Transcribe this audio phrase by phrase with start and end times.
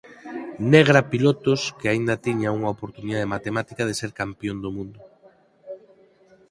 [0.73, 4.99] Negra pilotos que aínda tiñan unha oportunidade matemática de ser Campión do Mundo.